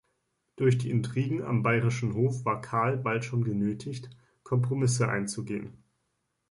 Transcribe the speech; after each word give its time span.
Durch 0.55 0.79
die 0.79 0.89
Intrigen 0.89 1.43
am 1.43 1.61
bayerischen 1.61 2.15
Hof 2.15 2.43
war 2.43 2.59
Carl 2.59 2.97
bald 2.97 3.23
schon 3.23 3.43
genötigt, 3.43 4.09
Kompromisse 4.41 5.07
einzugehen. 5.09 5.73